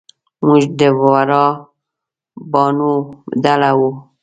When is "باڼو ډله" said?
2.51-3.71